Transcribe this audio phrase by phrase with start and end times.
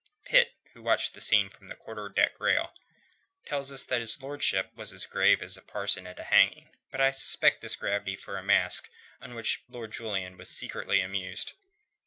[0.25, 2.73] Pitt, who watched the scene from the quarter deck rail,
[3.45, 6.71] tells us that his lordship was as grave as a parson at a hanging.
[6.89, 8.89] But I suspect this gravity for a mask
[9.21, 11.53] under which Lord Julian was secretly amused.